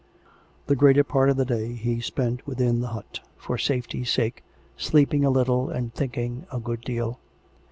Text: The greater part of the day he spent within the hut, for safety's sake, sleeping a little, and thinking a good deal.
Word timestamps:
The 0.65 0.75
greater 0.75 1.03
part 1.03 1.29
of 1.29 1.37
the 1.37 1.45
day 1.45 1.73
he 1.73 2.01
spent 2.01 2.47
within 2.47 2.79
the 2.81 2.87
hut, 2.87 3.19
for 3.37 3.59
safety's 3.59 4.09
sake, 4.09 4.43
sleeping 4.75 5.23
a 5.23 5.29
little, 5.29 5.69
and 5.69 5.93
thinking 5.93 6.47
a 6.51 6.59
good 6.59 6.81
deal. 6.81 7.19